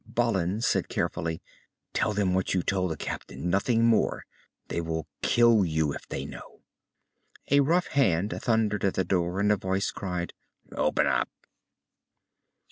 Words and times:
Balin 0.07 0.61
said 0.61 0.89
carefully, 0.89 1.43
"Tell 1.93 2.11
them 2.11 2.33
what 2.33 2.55
you 2.55 2.63
told 2.63 2.89
the 2.89 2.97
captain, 2.97 3.51
nothing 3.51 3.85
more. 3.85 4.25
They 4.67 4.81
will 4.81 5.05
kill 5.21 5.63
you 5.63 5.93
if 5.93 6.07
they 6.07 6.25
know." 6.25 6.61
A 7.51 7.59
rough 7.59 7.85
hand 7.85 8.33
thundered 8.41 8.83
at 8.83 8.95
the 8.95 9.05
door, 9.05 9.39
and 9.39 9.51
a 9.51 9.57
voice 9.57 9.91
cried, 9.91 10.33
"Open 10.75 11.05
up!" 11.05 11.29